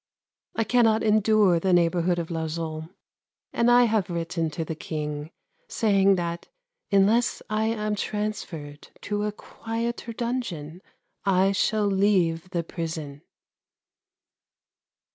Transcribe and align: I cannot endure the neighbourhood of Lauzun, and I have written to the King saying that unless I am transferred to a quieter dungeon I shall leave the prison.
I 0.55 0.63
cannot 0.63 1.03
endure 1.03 1.59
the 1.59 1.73
neighbourhood 1.73 2.17
of 2.17 2.31
Lauzun, 2.31 2.89
and 3.53 3.69
I 3.69 3.83
have 3.83 4.09
written 4.09 4.49
to 4.49 4.65
the 4.65 4.73
King 4.73 5.29
saying 5.67 6.15
that 6.15 6.47
unless 6.91 7.43
I 7.51 7.65
am 7.65 7.93
transferred 7.93 8.87
to 9.01 9.25
a 9.25 9.31
quieter 9.31 10.11
dungeon 10.11 10.81
I 11.23 11.51
shall 11.51 11.85
leave 11.85 12.49
the 12.49 12.63
prison. 12.63 13.21